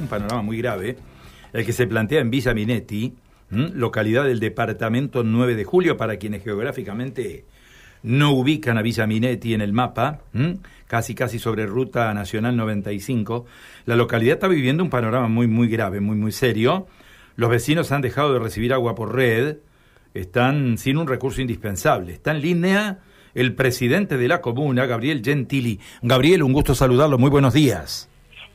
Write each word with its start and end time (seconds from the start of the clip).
un 0.00 0.08
panorama 0.08 0.42
muy 0.42 0.58
grave, 0.58 0.96
el 1.52 1.64
que 1.64 1.72
se 1.72 1.86
plantea 1.86 2.20
en 2.20 2.30
Villa 2.30 2.54
Minetti, 2.54 3.14
localidad 3.50 4.24
del 4.24 4.40
departamento 4.40 5.24
9 5.24 5.54
de 5.54 5.64
julio, 5.64 5.96
para 5.96 6.16
quienes 6.16 6.44
geográficamente 6.44 7.44
no 8.02 8.32
ubican 8.32 8.78
a 8.78 8.82
Villa 8.82 9.06
Minetti 9.06 9.54
en 9.54 9.60
el 9.60 9.72
mapa, 9.72 10.20
casi 10.86 11.14
casi 11.14 11.38
sobre 11.38 11.66
Ruta 11.66 12.12
Nacional 12.14 12.56
95. 12.56 13.46
La 13.86 13.96
localidad 13.96 14.34
está 14.34 14.48
viviendo 14.48 14.82
un 14.82 14.90
panorama 14.90 15.28
muy, 15.28 15.46
muy 15.46 15.68
grave, 15.68 16.00
muy, 16.00 16.16
muy 16.16 16.32
serio. 16.32 16.86
Los 17.36 17.50
vecinos 17.50 17.92
han 17.92 18.02
dejado 18.02 18.32
de 18.32 18.40
recibir 18.40 18.72
agua 18.72 18.94
por 18.94 19.14
red, 19.14 19.58
están 20.14 20.78
sin 20.78 20.96
un 20.96 21.06
recurso 21.06 21.40
indispensable. 21.40 22.12
Está 22.12 22.32
en 22.32 22.40
línea 22.40 22.98
el 23.34 23.54
presidente 23.54 24.16
de 24.16 24.28
la 24.28 24.40
comuna, 24.40 24.86
Gabriel 24.86 25.22
Gentili. 25.24 25.80
Gabriel, 26.02 26.42
un 26.42 26.52
gusto 26.52 26.74
saludarlo, 26.74 27.18
muy 27.18 27.30
buenos 27.30 27.54
días. 27.54 28.08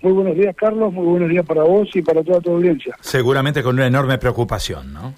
Muy 0.03 0.11
buenos 0.11 0.35
días, 0.35 0.53
Carlos, 0.57 0.91
muy 0.91 1.05
buenos 1.05 1.29
días 1.29 1.45
para 1.45 1.63
vos 1.63 1.89
y 1.95 2.01
para 2.01 2.21
toda 2.21 2.41
tu 2.41 2.51
audiencia. 2.51 2.93
Seguramente 2.99 3.63
con 3.63 3.75
una 3.75 3.87
enorme 3.87 4.17
preocupación, 4.17 4.91
¿no? 4.91 5.13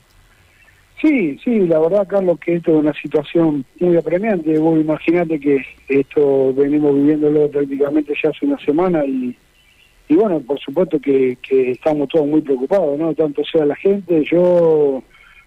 Sí, 1.02 1.40
sí, 1.44 1.62
la 1.62 1.80
verdad, 1.80 2.08
Carlos, 2.08 2.38
que 2.40 2.58
esto 2.58 2.70
es 2.70 2.78
una 2.78 2.94
situación 2.94 3.66
muy 3.80 3.98
apremiante. 3.98 4.59
Vos 4.59 4.80
imaginate 4.80 5.40
que 5.40 5.66
esto 5.88 6.54
venimos 6.54 6.94
viviéndolo 6.94 7.50
prácticamente 7.50 8.14
ya 8.23 8.30
hace 8.30 8.45
una 8.45 8.59
semana 8.59 9.04
y, 9.04 9.36
y 10.08 10.16
bueno, 10.16 10.40
por 10.42 10.59
supuesto 10.59 11.00
que, 11.00 11.40
que 11.42 11.72
estamos 11.72 12.08
todos 12.09 12.28
muy 12.28 12.42
preocupados, 12.42 12.95
¿no? 13.00 13.12
Tanto 13.16 13.44
sea 13.44 13.66
la 13.66 13.76
gente, 13.76 14.23
yo, 14.31 15.02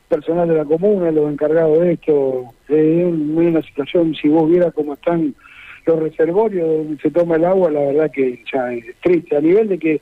personal 0.08 0.48
de 0.48 0.56
la 0.56 0.64
comuna, 0.64 1.12
los 1.12 1.30
encargados 1.30 1.78
de 1.78 1.92
esto, 1.92 2.52
es 2.66 3.04
una 3.06 3.62
situación, 3.62 4.16
si 4.20 4.26
vos 4.26 4.50
vieras 4.50 4.74
cómo 4.74 4.94
están 4.94 5.32
los 5.88 6.00
reservorios 6.00 6.68
donde 6.68 7.02
se 7.02 7.10
toma 7.10 7.36
el 7.36 7.44
agua, 7.44 7.70
la 7.70 7.80
verdad 7.80 8.10
que 8.12 8.42
ya 8.52 8.72
es 8.72 8.84
triste, 9.02 9.36
a 9.36 9.40
nivel 9.40 9.68
de 9.68 9.78
que 9.78 10.00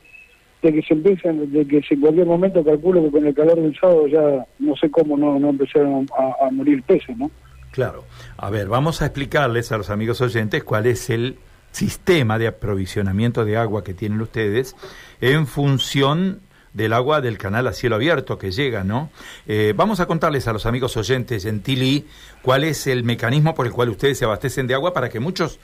de 0.63 0.73
que 0.73 0.83
se 0.83 0.95
empiezan, 0.95 1.53
de 1.53 1.67
que 1.67 1.83
en 1.89 2.01
cualquier 2.01 2.27
momento 2.27 2.65
calculo 2.65 3.05
que 3.05 3.11
con 3.11 3.27
el 3.27 3.35
calor 3.35 3.61
del 3.61 3.79
sábado 3.79 4.07
ya 4.09 4.45
no 4.59 4.75
sé 4.77 4.91
cómo 4.91 5.17
no, 5.17 5.39
no 5.39 5.51
empezaron 5.51 6.07
a, 6.17 6.51
morir 6.51 6.83
peces, 6.83 7.17
¿no? 7.17 7.31
Claro. 7.71 8.05
A 8.39 8.51
ver, 8.51 8.67
vamos 8.67 9.03
a 9.03 9.07
explicarles 9.07 9.71
a 9.71 9.77
los 9.77 9.91
amigos 9.91 10.21
oyentes 10.21 10.65
cuál 10.65 10.87
es 10.87 11.11
el 11.11 11.37
sistema 11.71 12.39
de 12.39 12.47
aprovisionamiento 12.47 13.45
de 13.45 13.59
agua 13.59 13.85
que 13.85 13.93
tienen 13.93 14.21
ustedes 14.21 14.75
en 15.21 15.47
función 15.47 16.41
del 16.77 16.93
agua 16.93 17.23
del 17.23 17.39
canal 17.39 17.67
a 17.67 17.73
cielo 17.73 17.97
abierto 17.97 18.39
que 18.39 18.51
llega, 18.51 18.85
¿no? 18.85 19.09
Eh, 19.49 19.73
vamos 19.75 19.99
a 20.01 20.07
contarles 20.07 20.47
a 20.47 20.53
los 20.53 20.67
amigos 20.67 20.97
oyentes 20.99 21.47
en 21.47 21.63
Tili 21.63 22.05
cuál 22.43 22.65
es 22.65 22.87
el 22.87 23.03
mecanismo 23.03 23.55
por 23.55 23.67
el 23.67 23.73
cual 23.73 23.89
ustedes 23.89 24.19
se 24.19 24.27
abastecen 24.27 24.67
de 24.67 24.75
agua 24.75 24.93
para 24.93 25.09
que 25.09 25.19
muchos 25.19 25.59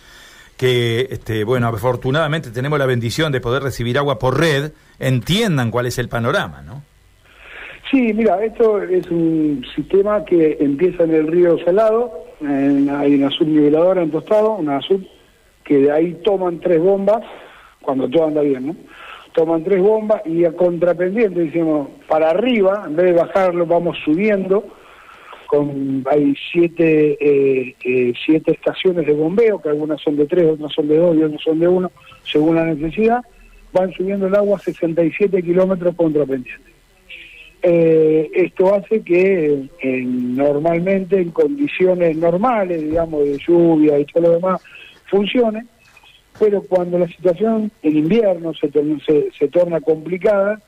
que, 0.56 1.08
este, 1.10 1.44
bueno, 1.44 1.68
afortunadamente 1.68 2.50
tenemos 2.50 2.78
la 2.78 2.86
bendición 2.86 3.30
de 3.30 3.42
poder 3.42 3.62
recibir 3.62 3.98
agua 3.98 4.18
por 4.18 4.40
red, 4.40 4.72
entiendan 4.98 5.70
cuál 5.70 5.86
es 5.86 5.98
el 5.98 6.08
panorama, 6.08 6.62
¿no? 6.62 6.82
Sí, 7.90 8.12
mira, 8.14 8.42
esto 8.42 8.82
es 8.82 9.06
un 9.10 9.66
sistema 9.74 10.24
que 10.24 10.56
empieza 10.60 11.04
en 11.04 11.14
el 11.14 11.26
río 11.26 11.58
Salado, 11.62 12.24
hay 12.40 13.14
una 13.14 13.30
subniveladora 13.30 14.02
en 14.02 14.10
Tostado, 14.10 14.52
una 14.54 14.80
sub, 14.80 15.06
que 15.62 15.76
de 15.76 15.92
ahí 15.92 16.14
toman 16.24 16.58
tres 16.60 16.80
bombas, 16.80 17.22
cuando 17.82 18.08
todo 18.08 18.28
anda 18.28 18.40
bien, 18.40 18.68
¿no? 18.68 18.76
Toman 19.34 19.64
tres 19.64 19.80
bombas 19.80 20.22
y 20.26 20.44
a 20.44 20.52
contrapendiente, 20.52 21.40
decimos, 21.40 21.88
para 22.06 22.30
arriba, 22.30 22.84
en 22.86 22.96
vez 22.96 23.06
de 23.06 23.12
bajarlo, 23.12 23.66
vamos 23.66 23.96
subiendo, 24.04 24.64
hay 26.10 26.34
siete, 26.50 27.16
eh, 27.20 27.74
eh, 27.84 28.12
siete 28.24 28.52
estaciones 28.52 29.06
de 29.06 29.12
bombeo, 29.12 29.60
que 29.60 29.68
algunas 29.68 30.00
son 30.00 30.16
de 30.16 30.26
tres, 30.26 30.46
otras 30.46 30.72
son 30.72 30.88
de 30.88 30.96
dos 30.96 31.16
y 31.16 31.22
otras 31.22 31.42
son 31.42 31.58
de 31.58 31.68
uno, 31.68 31.90
según 32.24 32.56
la 32.56 32.64
necesidad, 32.64 33.22
van 33.72 33.92
subiendo 33.92 34.26
el 34.26 34.34
agua 34.34 34.56
a 34.56 34.60
67 34.60 35.42
kilómetros 35.42 35.94
contrapendiente. 35.94 36.72
Eh, 37.64 38.30
esto 38.34 38.74
hace 38.74 39.02
que 39.02 39.68
normalmente 39.84 41.20
en 41.20 41.30
condiciones 41.30 42.16
normales, 42.16 42.82
digamos, 42.82 43.24
de 43.24 43.38
lluvia 43.38 43.98
y 43.98 44.04
todo 44.06 44.24
lo 44.24 44.30
demás, 44.32 44.60
funcione, 45.06 45.66
pero 46.42 46.60
cuando 46.62 46.98
la 46.98 47.06
situación 47.06 47.70
en 47.84 47.96
invierno 47.98 48.52
se, 48.52 48.68
se, 48.68 49.30
se 49.30 49.46
torna 49.46 49.80
complicada, 49.80 50.60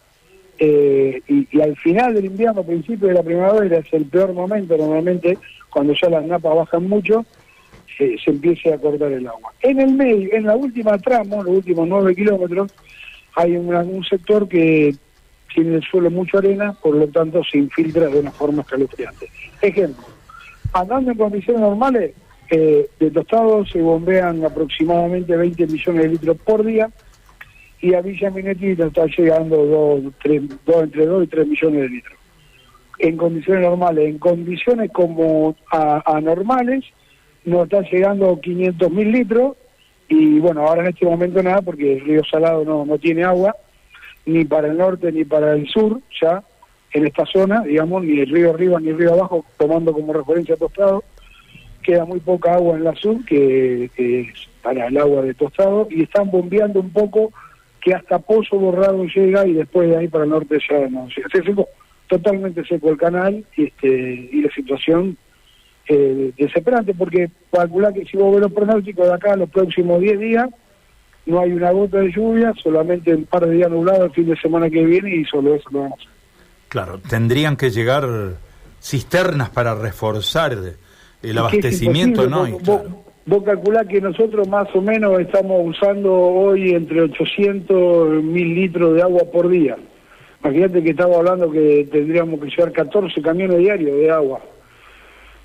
eh, 0.57 1.21
y, 1.27 1.61
al 1.61 1.75
final 1.79 2.15
del 2.15 2.27
invierno, 2.27 2.63
principio 2.63 3.09
de 3.09 3.15
la 3.15 3.25
primavera, 3.25 3.79
es 3.79 3.93
el 3.93 4.05
peor 4.05 4.33
momento, 4.35 4.77
normalmente 4.77 5.37
cuando 5.71 5.93
ya 6.01 6.09
las 6.11 6.25
napas 6.27 6.55
bajan 6.55 6.89
mucho, 6.89 7.27
se 7.99 8.31
empieza 8.31 8.73
a 8.73 8.79
cortar 8.79 9.11
el 9.11 9.27
agua. 9.27 9.53
En 9.63 9.81
el 9.81 9.95
medio, 9.95 10.33
en 10.33 10.45
la 10.45 10.55
última 10.55 10.97
tramo, 10.99 11.43
los 11.43 11.57
últimos 11.57 11.89
nueve 11.89 12.15
kilómetros, 12.15 12.73
hay 13.35 13.57
un, 13.57 14.05
sector 14.05 14.47
que 14.47 14.95
tiene 15.53 15.75
el 15.75 15.83
suelo 15.83 16.09
mucho 16.09 16.39
arena, 16.39 16.73
por 16.81 16.95
lo 16.95 17.09
tanto 17.09 17.43
se 17.43 17.59
infiltra 17.59 18.07
de 18.07 18.21
una 18.21 18.31
forma 18.31 18.63
escalofriante. 18.63 19.29
Ejemplo, 19.61 20.05
andando 20.73 21.11
en 21.11 21.19
condiciones 21.19 21.63
normales, 21.63 22.13
eh, 22.51 22.89
de 23.01 23.11
tostados 23.11 23.71
se 23.71 23.81
bombean 23.81 24.45
aproximadamente 24.45 25.37
20 25.37 25.67
millones 25.67 26.03
de 26.03 26.09
litros 26.09 26.37
por 26.39 26.65
día, 26.65 26.91
y 27.81 27.93
a 27.95 28.01
Villa 28.01 28.31
Minetti 28.31 28.71
está 28.71 29.05
llegando 29.07 29.65
dos, 29.67 30.13
tres, 30.23 30.43
dos, 30.65 30.85
entre 30.85 31.05
2 31.05 31.25
y 31.25 31.27
3 31.27 31.47
millones 31.47 31.81
de 31.83 31.89
litros. 31.89 32.19
En 32.99 33.17
condiciones 33.19 33.63
normales, 33.63 34.09
en 34.09 34.19
condiciones 34.19 34.91
como 34.91 35.55
anormales, 35.71 36.85
nos 37.45 37.65
está 37.65 37.83
llegando 37.83 38.41
500 38.41 38.91
mil 38.91 39.13
litros 39.13 39.57
y 40.09 40.39
bueno, 40.39 40.67
ahora 40.67 40.83
en 40.83 40.89
este 40.89 41.05
momento 41.05 41.43
nada 41.43 41.61
porque 41.61 41.95
el 41.95 42.01
río 42.01 42.23
Salado 42.25 42.65
no, 42.65 42.87
no 42.87 42.97
tiene 42.99 43.25
agua, 43.25 43.55
ni 44.25 44.47
para 44.47 44.69
el 44.69 44.79
norte 44.79 45.13
ni 45.13 45.25
para 45.25 45.53
el 45.53 45.69
sur, 45.69 46.01
ya 46.23 46.43
en 46.93 47.07
esta 47.07 47.27
zona, 47.27 47.63
digamos, 47.65 48.03
ni 48.05 48.21
el 48.21 48.31
río 48.31 48.55
arriba 48.55 48.81
ni 48.81 48.89
el 48.89 48.99
río 48.99 49.13
abajo, 49.13 49.45
tomando 49.59 49.93
como 49.93 50.13
referencia 50.13 50.57
Tostado, 50.57 51.04
queda 51.85 52.05
muy 52.05 52.19
poca 52.19 52.55
agua 52.55 52.77
en 52.77 52.85
la 52.85 52.95
sur 52.97 53.25
que, 53.25 53.91
es 53.97 54.49
para 54.63 54.89
el 54.89 54.97
agua 54.97 55.23
de 55.23 55.35
Tostado 55.35 55.87
y 55.91 56.03
están 56.03 56.31
bombeando 56.31 56.81
un 56.81 56.91
poco 56.91 57.33
que 57.81 57.95
hasta 57.95 58.19
Pozo 58.19 58.59
Borrado 58.59 59.05
llega 59.05 59.47
y 59.47 59.53
después 59.53 59.89
de 59.89 59.99
ahí 59.99 60.09
para 60.09 60.25
el 60.25 60.31
norte 60.31 60.59
ya 60.69 60.89
no. 60.89 61.07
Se 61.11 61.43
secó 61.43 61.69
totalmente 62.09 62.65
seco 62.65 62.91
el 62.91 62.97
canal 62.97 63.45
este, 63.57 64.29
y 64.33 64.41
la 64.41 64.51
situación 64.53 65.17
eh, 65.87 66.33
desesperante, 66.37 66.95
porque 66.95 67.31
calcula 67.53 67.93
que 67.93 68.07
si 68.07 68.17
vos 68.17 68.33
ves 68.33 68.41
los 68.43 68.53
pronósticos 68.53 69.07
de 69.07 69.13
acá 69.13 69.37
los 69.37 69.51
próximos 69.51 70.01
10 70.01 70.19
días, 70.19 70.49
no 71.27 71.41
hay 71.41 71.53
una 71.53 71.71
gota 71.73 71.99
de 71.99 72.11
lluvia, 72.11 72.53
solamente 72.63 73.15
un 73.15 73.25
par 73.25 73.47
de 73.47 73.55
días 73.55 73.71
nublados 73.71 74.07
el 74.07 74.13
fin 74.13 74.27
de 74.27 74.37
semana 74.37 74.71
que 74.71 74.85
viene 74.85 75.15
y 75.15 75.25
solo 75.25 75.55
eso 75.55 75.69
lo 75.71 75.81
vamos 75.81 75.99
a 75.99 76.03
hacer. 76.03 76.15
Claro, 76.69 76.99
tendrían 76.99 77.57
que 77.57 77.71
llegar 77.71 78.07
cisternas 78.83 79.51
para 79.51 79.75
reforzar 79.75 80.57
el 81.25 81.39
abastecimiento, 81.39 82.29
¿no? 82.29 82.47
Vos 83.27 83.43
calculás 83.43 83.87
que 83.87 84.03
nosotros 84.03 84.47
más 84.49 84.69
o 84.75 84.83
menos 84.83 85.19
estamos 85.19 85.63
usando 85.65 86.15
hoy 86.15 86.75
entre 86.75 87.01
800 87.01 88.23
mil 88.23 88.55
litros 88.55 88.95
de 88.95 89.01
agua 89.01 89.23
por 89.33 89.49
día. 89.49 89.79
Imagínate 90.43 90.83
que 90.83 90.91
estamos 90.91 91.17
hablando 91.17 91.51
que 91.51 91.89
tendríamos 91.91 92.39
que 92.39 92.51
llevar 92.51 92.73
14 92.73 93.23
camiones 93.23 93.59
diarios 93.59 93.97
de 93.97 94.11
agua, 94.11 94.43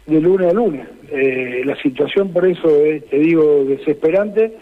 de 0.07 0.19
lunes 0.19 0.49
a 0.49 0.53
lunes. 0.53 0.87
Eh, 1.09 1.61
la 1.63 1.81
situación 1.81 2.33
por 2.33 2.45
eso 2.45 2.67
es, 2.83 3.05
te 3.05 3.17
digo, 3.17 3.63
desesperante 3.63 4.57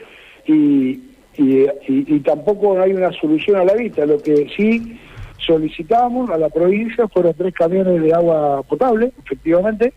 y, 0.46 1.02
y, 1.40 2.20
tampoco 2.20 2.80
hay 2.80 2.94
una 2.94 3.12
solución 3.14 3.58
a 3.58 3.66
la 3.66 3.74
vista. 3.74 4.06
Lo 4.06 4.20
que 4.20 4.48
sí 4.56 5.00
solicitamos 5.40 6.30
a 6.30 6.38
la 6.38 6.50
provincia 6.50 7.08
fueron 7.08 7.34
tres 7.34 7.56
camiones 7.56 8.00
de 8.04 8.14
agua 8.14 8.62
potable, 8.62 9.12
efectivamente, 9.26 9.92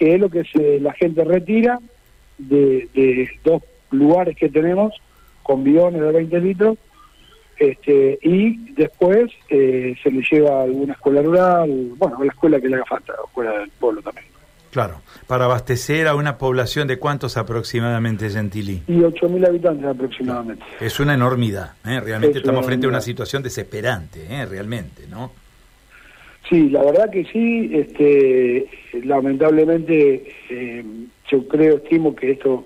que 0.00 0.14
es 0.14 0.20
lo 0.20 0.30
que 0.30 0.44
se, 0.44 0.80
la 0.80 0.94
gente 0.94 1.22
retira 1.24 1.78
de, 2.38 3.28
dos 3.44 3.62
lugares 3.90 4.34
que 4.34 4.48
tenemos 4.48 4.94
con 5.42 5.62
bidones 5.62 6.00
de 6.00 6.10
20 6.10 6.40
litros 6.40 6.78
este, 7.58 8.18
y 8.22 8.72
después 8.72 9.30
eh, 9.50 9.94
se 10.02 10.10
le 10.10 10.22
lleva 10.22 10.60
a 10.60 10.62
alguna 10.62 10.94
escuela 10.94 11.20
rural, 11.20 11.90
bueno, 11.98 12.16
a 12.16 12.24
la 12.24 12.32
escuela 12.32 12.58
que 12.58 12.70
le 12.70 12.76
haga 12.76 12.86
falta, 12.86 13.12
la 13.12 13.24
escuela 13.26 13.58
del 13.58 13.68
pueblo 13.78 14.00
también. 14.00 14.24
Claro, 14.70 15.02
para 15.26 15.44
abastecer 15.44 16.08
a 16.08 16.14
una 16.14 16.38
población 16.38 16.88
de 16.88 16.98
cuántos 16.98 17.36
aproximadamente, 17.36 18.30
Gentilí? 18.30 18.82
Y 18.86 19.00
8.000 19.00 19.48
habitantes 19.48 19.84
aproximadamente. 19.84 20.64
Es 20.80 20.98
una 20.98 21.12
enormidad, 21.12 21.72
¿eh? 21.84 22.00
realmente 22.00 22.38
estamos 22.38 22.64
frente 22.64 22.86
a 22.86 22.88
una 22.88 23.02
situación 23.02 23.42
desesperante, 23.42 24.24
¿eh? 24.30 24.46
realmente, 24.46 25.06
¿no? 25.08 25.32
Sí, 26.48 26.68
la 26.70 26.82
verdad 26.82 27.10
que 27.10 27.24
sí, 27.26 27.70
este, 27.72 28.66
lamentablemente 29.04 30.32
eh, 30.48 30.84
yo 31.30 31.46
creo, 31.46 31.76
estimo 31.76 32.14
que 32.14 32.32
esto 32.32 32.64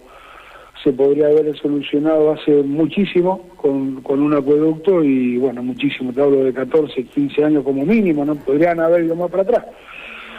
se 0.82 0.92
podría 0.92 1.26
haber 1.26 1.56
solucionado 1.58 2.32
hace 2.32 2.62
muchísimo 2.62 3.48
con, 3.56 4.02
con 4.02 4.20
un 4.20 4.34
acueducto 4.34 5.02
y 5.02 5.38
bueno, 5.38 5.62
muchísimo, 5.62 6.12
te 6.12 6.20
hablo 6.20 6.44
de 6.44 6.52
14, 6.52 7.04
15 7.04 7.44
años 7.44 7.64
como 7.64 7.84
mínimo, 7.86 8.24
¿no? 8.24 8.34
Podrían 8.34 8.80
haber 8.80 9.04
ido 9.04 9.16
más 9.16 9.30
para 9.30 9.42
atrás, 9.44 9.64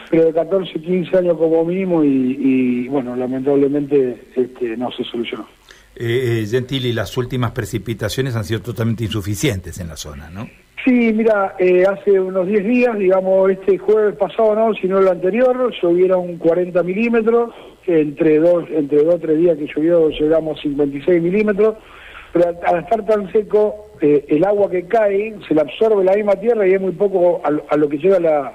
pero 0.09 0.25
de 0.25 0.33
14, 0.33 0.79
15 0.79 1.17
años 1.17 1.37
como 1.37 1.65
mínimo 1.65 2.03
y, 2.03 2.87
bueno, 2.87 3.15
lamentablemente 3.15 4.27
este, 4.35 4.77
no 4.77 4.91
se 4.91 5.03
solucionó. 5.03 5.47
Eh, 5.95 6.43
eh, 6.43 6.47
Gentili, 6.47 6.93
las 6.93 7.17
últimas 7.17 7.51
precipitaciones 7.51 8.35
han 8.35 8.43
sido 8.43 8.61
totalmente 8.61 9.05
insuficientes 9.05 9.79
en 9.79 9.87
la 9.87 9.97
zona, 9.97 10.29
¿no? 10.29 10.47
Sí, 10.85 11.11
mira, 11.13 11.55
eh, 11.57 11.83
hace 11.83 12.19
unos 12.19 12.45
10 12.45 12.63
días, 12.63 12.95
digamos, 12.99 13.49
este 13.49 13.79
jueves 13.79 14.15
pasado 14.17 14.53
no, 14.53 14.75
sino 14.75 14.99
el 14.99 15.07
anterior, 15.07 15.73
llovieron 15.81 16.37
40 16.37 16.83
milímetros, 16.83 17.55
entre 17.87 18.37
dos, 18.37 18.65
entre 18.69 19.03
dos 19.03 19.19
tres 19.19 19.35
días 19.35 19.57
que 19.57 19.65
llovió 19.65 20.09
llegamos 20.09 20.59
a 20.59 20.61
56 20.61 21.23
milímetros, 21.23 21.77
pero 22.31 22.53
al, 22.67 22.83
estar 22.83 23.03
tan 23.03 23.31
seco, 23.31 23.93
eh, 23.99 24.25
el 24.27 24.45
agua 24.45 24.69
que 24.69 24.85
cae 24.85 25.33
se 25.47 25.55
la 25.55 25.63
absorbe 25.63 26.03
la 26.03 26.13
misma 26.13 26.35
tierra 26.35 26.67
y 26.67 26.73
es 26.73 26.81
muy 26.81 26.91
poco 26.91 27.41
a, 27.43 27.77
lo 27.77 27.89
que 27.89 27.97
llega 27.97 28.17
a 28.17 28.19
la, 28.19 28.53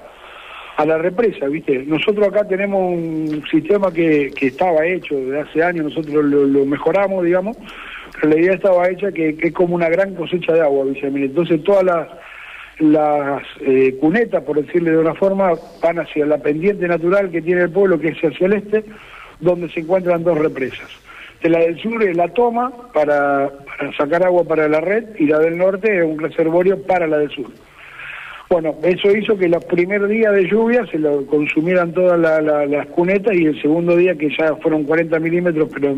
a 0.76 0.86
la 0.86 0.98
represa, 0.98 1.46
¿viste? 1.46 1.84
Nosotros 1.84 2.28
acá 2.28 2.46
tenemos 2.46 2.92
un 2.92 3.42
sistema 3.50 3.92
que, 3.92 4.30
que 4.36 4.46
estaba 4.46 4.86
hecho 4.86 5.16
desde 5.16 5.40
hace 5.40 5.62
años, 5.64 5.86
nosotros 5.86 6.24
lo, 6.24 6.64
mejoramos, 6.64 7.24
digamos, 7.24 7.56
la 8.22 8.38
idea 8.38 8.54
estaba 8.54 8.88
hecha 8.88 9.12
que, 9.12 9.36
es 9.40 9.52
como 9.52 9.74
una 9.74 9.88
gran 9.88 10.14
cosecha 10.14 10.52
de 10.52 10.60
agua, 10.60 10.84
¿viste? 10.84 11.06
Entonces 11.06 11.62
todas 11.64 11.84
las, 11.84 12.08
las 12.78 13.42
eh, 13.60 13.96
cunetas, 14.00 14.42
por 14.42 14.62
decirle 14.62 14.92
de 14.92 14.98
una 14.98 15.14
forma, 15.14 15.52
van 15.82 15.98
hacia 15.98 16.26
la 16.26 16.38
pendiente 16.38 16.88
natural 16.88 17.30
que 17.30 17.42
tiene 17.42 17.62
el 17.62 17.70
pueblo, 17.70 17.98
que 17.98 18.08
es 18.08 18.18
hacia 18.18 18.46
el 18.46 18.54
este, 18.54 18.84
donde 19.40 19.68
se 19.70 19.80
encuentran 19.80 20.24
dos 20.24 20.38
represas. 20.38 20.88
De 21.42 21.48
la 21.48 21.60
del 21.60 21.80
sur 21.80 22.02
es 22.02 22.16
la 22.16 22.28
toma 22.28 22.70
para, 22.92 23.50
sacar 23.96 24.24
agua 24.24 24.44
para 24.44 24.68
la 24.68 24.80
red 24.80 25.04
y 25.18 25.26
la 25.26 25.38
del 25.38 25.56
norte 25.56 25.98
es 25.98 26.04
un 26.04 26.18
reservorio 26.18 26.82
para 26.82 27.06
la 27.06 27.18
del 27.18 27.30
sur. 27.30 27.46
Bueno, 28.50 28.74
eso 28.82 29.16
hizo 29.16 29.38
que 29.38 29.48
los 29.48 29.64
primeros 29.64 30.08
días 30.08 30.34
de 30.34 30.48
lluvia 30.48 30.84
se 30.86 30.98
lo 30.98 31.24
consumieran 31.26 31.92
todas 31.92 32.18
las 32.18 32.86
cunetas 32.88 33.34
y 33.36 33.46
el 33.46 33.62
segundo 33.62 33.96
día, 33.96 34.16
que 34.16 34.28
ya 34.36 34.56
fueron 34.56 34.84
40 34.84 35.18
milímetros, 35.20 35.68
pero 35.72 35.94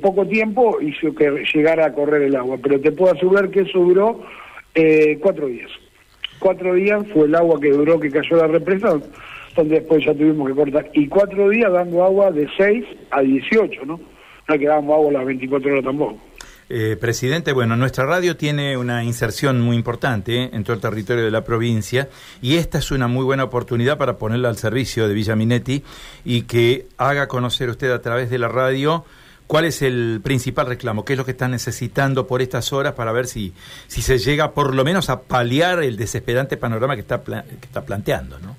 poco 0.00 0.26
tiempo 0.26 0.78
hizo 0.80 1.14
que 1.14 1.44
llegara 1.54 1.86
a 1.86 1.92
correr 1.92 2.22
el 2.22 2.36
agua. 2.36 2.56
Pero 2.62 2.80
te 2.80 2.92
puedo 2.92 3.12
asegurar 3.12 3.50
que 3.50 3.60
eso 3.60 3.78
duró 3.78 4.20
eh, 4.74 5.18
cuatro 5.20 5.46
días. 5.46 5.70
Cuatro 6.38 6.74
días 6.74 7.04
fue 7.12 7.26
el 7.26 7.34
agua 7.34 7.60
que 7.60 7.70
duró, 7.70 7.98
que 7.98 8.10
cayó 8.10 8.36
la 8.36 8.46
represa, 8.46 8.98
donde 9.56 9.80
después 9.80 10.04
ya 10.04 10.14
tuvimos 10.14 10.48
que 10.48 10.54
cortar. 10.54 10.90
Y 10.94 11.08
cuatro 11.08 11.48
días 11.48 11.72
dando 11.72 12.04
agua 12.04 12.30
de 12.30 12.48
6 12.56 12.84
a 13.10 13.20
18, 13.20 13.84
¿no? 13.84 14.00
No 14.48 14.58
que 14.58 14.66
damos 14.66 14.94
agua 14.94 15.12
las 15.12 15.26
24 15.26 15.70
horas 15.70 15.84
tampoco. 15.84 16.18
Eh, 16.70 16.96
presidente, 17.00 17.54
bueno, 17.54 17.76
nuestra 17.76 18.04
radio 18.04 18.36
tiene 18.36 18.76
una 18.76 19.02
inserción 19.02 19.60
muy 19.62 19.74
importante 19.74 20.44
eh, 20.44 20.50
en 20.52 20.64
todo 20.64 20.74
el 20.74 20.82
territorio 20.82 21.24
de 21.24 21.30
la 21.30 21.42
provincia 21.42 22.10
y 22.42 22.56
esta 22.56 22.76
es 22.76 22.90
una 22.90 23.08
muy 23.08 23.24
buena 23.24 23.44
oportunidad 23.44 23.96
para 23.96 24.18
ponerla 24.18 24.50
al 24.50 24.58
servicio 24.58 25.08
de 25.08 25.14
Villa 25.14 25.34
Minetti 25.34 25.82
y 26.26 26.42
que 26.42 26.86
haga 26.98 27.26
conocer 27.26 27.70
usted 27.70 27.90
a 27.90 28.02
través 28.02 28.28
de 28.28 28.38
la 28.38 28.48
radio 28.48 29.06
cuál 29.48 29.64
es 29.64 29.82
el 29.82 30.20
principal 30.22 30.66
reclamo, 30.66 31.04
qué 31.04 31.14
es 31.14 31.18
lo 31.18 31.24
que 31.24 31.32
están 31.32 31.50
necesitando 31.50 32.28
por 32.28 32.40
estas 32.40 32.72
horas 32.72 32.92
para 32.92 33.10
ver 33.10 33.26
si, 33.26 33.52
si 33.88 34.02
se 34.02 34.18
llega 34.18 34.52
por 34.52 34.74
lo 34.74 34.84
menos 34.84 35.10
a 35.10 35.22
paliar 35.22 35.82
el 35.82 35.96
desesperante 35.96 36.56
panorama 36.56 36.94
que 36.94 37.00
está, 37.00 37.24
que 37.24 37.66
está 37.66 37.84
planteando, 37.84 38.38
¿no? 38.38 38.54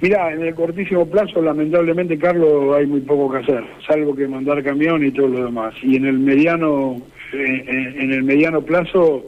Mira, 0.00 0.32
en 0.32 0.42
el 0.42 0.54
cortísimo 0.54 1.08
plazo, 1.08 1.40
lamentablemente, 1.40 2.18
Carlos, 2.18 2.76
hay 2.76 2.86
muy 2.86 3.00
poco 3.02 3.30
que 3.30 3.38
hacer, 3.38 3.64
salvo 3.86 4.16
que 4.16 4.26
mandar 4.26 4.62
camión 4.64 5.04
y 5.04 5.12
todo 5.12 5.28
lo 5.28 5.44
demás. 5.44 5.74
Y 5.80 5.94
en 5.96 6.06
el 6.06 6.18
mediano, 6.18 6.96
eh, 7.32 7.64
eh, 7.68 7.94
en 7.98 8.12
el 8.12 8.24
mediano 8.24 8.62
plazo, 8.62 9.24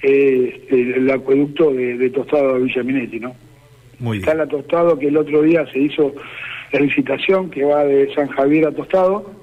eh, 0.00 0.64
el, 0.70 1.10
acueducto 1.10 1.72
de, 1.72 2.08
Tostado 2.10 2.54
de 2.54 2.64
Villaminetti, 2.64 3.18
¿no? 3.18 3.34
Muy 3.98 4.18
bien. 4.18 4.28
Está 4.28 4.36
la 4.36 4.46
Tostado 4.46 4.96
que 4.96 5.08
el 5.08 5.16
otro 5.16 5.42
día 5.42 5.66
se 5.72 5.80
hizo 5.80 6.14
la 6.72 6.80
licitación 6.80 7.50
que 7.50 7.64
va 7.64 7.84
de 7.84 8.14
San 8.14 8.28
Javier 8.28 8.68
a 8.68 8.72
Tostado, 8.72 9.41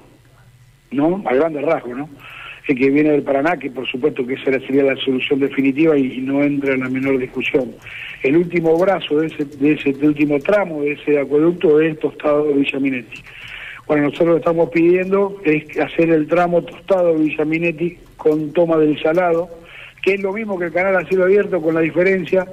¿no? 0.92 1.24
A 1.26 1.34
grandes 1.34 1.64
rasgos, 1.64 1.98
¿no? 1.98 2.10
que 2.76 2.90
viene 2.90 3.12
del 3.12 3.24
Paraná, 3.24 3.58
que 3.58 3.72
por 3.72 3.88
supuesto 3.88 4.26
que 4.26 4.34
esa 4.34 4.52
sería 4.66 4.84
la 4.84 4.96
solución 4.98 5.40
definitiva 5.40 5.98
y, 5.98 6.20
no 6.20 6.44
entra 6.44 6.74
en 6.74 6.82
la 6.82 6.90
menor 6.90 7.18
discusión. 7.18 7.74
El 8.24 8.38
último 8.38 8.78
brazo 8.78 9.20
de 9.20 9.28
ese, 9.28 9.46
de 9.46 9.74
ese 9.74 9.90
último 10.06 10.40
tramo 10.40 10.82
de 10.82 10.94
ese 10.94 11.20
acueducto 11.20 11.80
es 11.82 11.98
Tostado 12.00 12.46
de 12.46 12.54
Villaminetti. 12.54 13.22
Bueno, 13.88 14.04
nosotros 14.04 14.28
lo 14.30 14.38
estamos 14.38 14.70
pidiendo 14.70 15.42
es 15.44 15.80
hacer 15.80 16.12
el 16.12 16.28
tramo 16.28 16.62
Tostado 16.62 17.14
de 17.14 17.24
Villaminetti 17.24 17.98
con 18.18 18.52
toma 18.54 18.78
del 18.78 19.02
salado, 19.02 19.50
que 20.04 20.16
es 20.16 20.22
lo 20.22 20.34
mismo 20.34 20.60
que 20.60 20.66
el 20.66 20.74
canal 20.74 20.96
a 20.96 21.06
cielo 21.06 21.24
abierto, 21.24 21.62
con 21.62 21.74
la 21.74 21.82
diferencia 21.82 22.46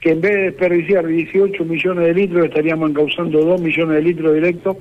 que 0.00 0.10
en 0.10 0.20
vez 0.20 0.34
de 0.34 0.42
desperdiciar 0.42 1.06
18 1.06 1.64
millones 1.64 2.06
de 2.06 2.14
litros, 2.14 2.44
estaríamos 2.44 2.90
encauzando 2.90 3.42
2 3.42 3.60
millones 3.60 3.96
de 3.96 4.02
litros 4.02 4.34
directos 4.34 4.76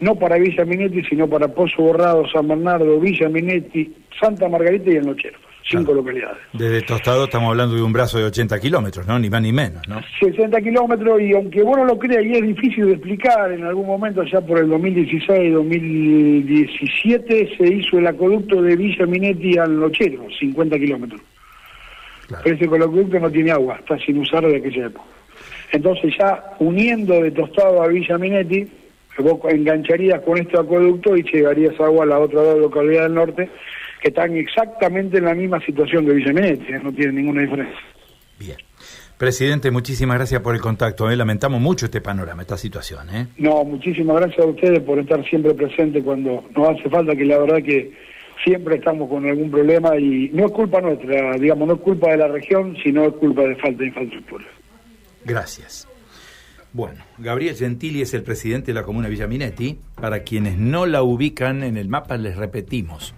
no 0.00 0.14
para 0.14 0.36
Villa 0.36 0.64
Minetti, 0.64 1.02
sino 1.04 1.28
para 1.28 1.48
Pozo 1.48 1.82
Borrado, 1.82 2.28
San 2.28 2.48
Bernardo, 2.48 3.00
Villa 3.00 3.28
Minetti, 3.28 3.94
Santa 4.20 4.48
Margarita 4.48 4.90
y 4.90 4.96
El 4.96 5.06
Nochero. 5.06 5.38
Cinco 5.68 5.94
localidades. 5.94 6.38
Desde 6.52 6.82
Tostado 6.82 7.24
estamos 7.24 7.50
hablando 7.50 7.74
de 7.74 7.82
un 7.82 7.92
brazo 7.92 8.18
de 8.18 8.24
80 8.24 8.60
kilómetros, 8.60 9.04
¿no? 9.04 9.18
Ni 9.18 9.28
más 9.28 9.42
ni 9.42 9.52
menos, 9.52 9.82
¿no? 9.88 10.00
60 10.20 10.60
kilómetros 10.60 11.20
y 11.20 11.32
aunque 11.32 11.60
vos 11.60 11.76
no 11.76 11.84
lo 11.84 11.98
creas 11.98 12.24
y 12.24 12.34
es 12.34 12.42
difícil 12.42 12.86
de 12.86 12.92
explicar, 12.92 13.50
en 13.50 13.64
algún 13.64 13.86
momento 13.86 14.22
ya 14.22 14.40
por 14.40 14.60
el 14.60 14.68
2016, 14.68 15.54
2017 15.54 17.56
se 17.56 17.74
hizo 17.74 17.98
el 17.98 18.06
acueducto 18.06 18.62
de 18.62 18.76
Villa 18.76 19.06
Minetti 19.06 19.58
al 19.58 19.80
Nochero, 19.80 20.28
50 20.38 20.78
kilómetros. 20.78 21.20
Claro. 22.28 22.44
Pero 22.44 22.56
ese 22.56 22.64
acueducto 22.66 23.18
no 23.18 23.30
tiene 23.30 23.50
agua, 23.50 23.76
está 23.80 23.98
sin 23.98 24.18
usar 24.18 24.44
desde 24.44 24.58
aquella 24.58 24.86
época. 24.86 25.06
Entonces 25.72 26.14
ya 26.16 26.44
uniendo 26.60 27.22
de 27.22 27.32
Tostado 27.32 27.82
a 27.82 27.88
Villa 27.88 28.18
Minetti, 28.18 28.68
vos 29.22 29.40
engancharías 29.48 30.20
con 30.22 30.38
este 30.38 30.58
acueducto 30.58 31.16
y 31.16 31.22
llegarías 31.22 31.78
agua 31.80 32.04
a 32.04 32.06
la 32.06 32.18
otra 32.18 32.42
dos 32.42 32.58
localidades 32.58 33.08
del 33.08 33.14
norte 33.14 33.50
que 34.02 34.08
están 34.08 34.36
exactamente 34.36 35.18
en 35.18 35.24
la 35.24 35.34
misma 35.34 35.60
situación 35.60 36.04
de 36.06 36.14
Villa 36.14 36.32
no 36.82 36.92
tiene 36.92 37.12
ninguna 37.12 37.42
diferencia. 37.42 37.80
Bien. 38.38 38.56
Presidente, 39.16 39.70
muchísimas 39.70 40.18
gracias 40.18 40.42
por 40.42 40.54
el 40.54 40.60
contacto. 40.60 41.10
¿eh? 41.10 41.16
Lamentamos 41.16 41.60
mucho 41.60 41.86
este 41.86 42.02
panorama, 42.02 42.42
esta 42.42 42.58
situación. 42.58 43.08
¿eh? 43.08 43.26
No, 43.38 43.64
muchísimas 43.64 44.16
gracias 44.16 44.40
a 44.40 44.48
ustedes 44.48 44.80
por 44.80 44.98
estar 44.98 45.24
siempre 45.24 45.54
presentes 45.54 46.04
cuando 46.04 46.44
nos 46.54 46.68
hace 46.68 46.90
falta, 46.90 47.16
que 47.16 47.24
la 47.24 47.38
verdad 47.38 47.62
que 47.62 47.92
siempre 48.44 48.76
estamos 48.76 49.08
con 49.08 49.26
algún 49.26 49.50
problema 49.50 49.96
y 49.96 50.28
no 50.34 50.46
es 50.46 50.52
culpa 50.52 50.82
nuestra, 50.82 51.32
digamos, 51.38 51.66
no 51.66 51.74
es 51.74 51.80
culpa 51.80 52.10
de 52.10 52.18
la 52.18 52.28
región, 52.28 52.76
sino 52.82 53.06
es 53.06 53.14
culpa 53.14 53.42
de 53.42 53.56
falta 53.56 53.78
de 53.78 53.86
infraestructura. 53.86 54.44
Gracias. 55.24 55.88
Bueno, 56.76 57.02
Gabriel 57.16 57.56
Gentili 57.56 58.02
es 58.02 58.12
el 58.12 58.22
presidente 58.22 58.66
de 58.66 58.74
la 58.74 58.82
comuna 58.82 59.08
Villaminetti. 59.08 59.78
Para 59.94 60.24
quienes 60.24 60.58
no 60.58 60.84
la 60.84 61.02
ubican 61.02 61.62
en 61.62 61.78
el 61.78 61.88
mapa, 61.88 62.18
les 62.18 62.36
repetimos. 62.36 63.14